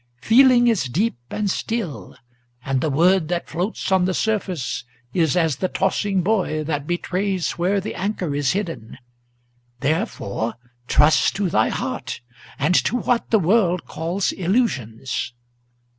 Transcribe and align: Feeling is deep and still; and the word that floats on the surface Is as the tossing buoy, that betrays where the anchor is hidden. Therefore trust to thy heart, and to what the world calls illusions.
Feeling 0.23 0.67
is 0.67 0.85
deep 0.85 1.19
and 1.29 1.47
still; 1.47 2.17
and 2.65 2.81
the 2.81 2.89
word 2.89 3.27
that 3.27 3.47
floats 3.47 3.91
on 3.91 4.05
the 4.05 4.15
surface 4.15 4.83
Is 5.13 5.37
as 5.37 5.57
the 5.57 5.67
tossing 5.67 6.23
buoy, 6.23 6.63
that 6.63 6.87
betrays 6.87 7.51
where 7.51 7.79
the 7.79 7.93
anchor 7.93 8.33
is 8.33 8.53
hidden. 8.53 8.97
Therefore 9.81 10.55
trust 10.87 11.35
to 11.35 11.51
thy 11.51 11.69
heart, 11.69 12.19
and 12.57 12.73
to 12.85 12.95
what 12.97 13.29
the 13.29 13.37
world 13.37 13.85
calls 13.85 14.31
illusions. 14.31 15.33